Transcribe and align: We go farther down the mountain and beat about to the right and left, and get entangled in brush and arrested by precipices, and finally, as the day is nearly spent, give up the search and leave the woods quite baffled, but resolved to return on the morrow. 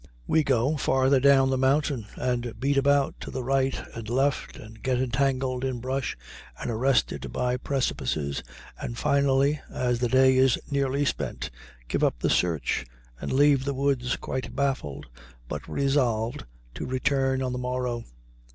We 0.25 0.41
go 0.43 0.77
farther 0.77 1.19
down 1.19 1.51
the 1.51 1.59
mountain 1.59 2.07
and 2.15 2.59
beat 2.59 2.75
about 2.75 3.19
to 3.19 3.29
the 3.29 3.43
right 3.43 3.79
and 3.93 4.09
left, 4.09 4.57
and 4.57 4.81
get 4.81 4.99
entangled 4.99 5.63
in 5.63 5.79
brush 5.79 6.17
and 6.59 6.71
arrested 6.71 7.31
by 7.31 7.57
precipices, 7.57 8.41
and 8.79 8.97
finally, 8.97 9.61
as 9.69 9.99
the 9.99 10.09
day 10.09 10.37
is 10.37 10.57
nearly 10.71 11.05
spent, 11.05 11.51
give 11.87 12.03
up 12.03 12.17
the 12.17 12.31
search 12.31 12.83
and 13.19 13.31
leave 13.31 13.63
the 13.63 13.75
woods 13.75 14.15
quite 14.15 14.55
baffled, 14.55 15.05
but 15.47 15.69
resolved 15.69 16.45
to 16.73 16.87
return 16.87 17.43
on 17.43 17.51
the 17.51 17.59
morrow. 17.59 18.03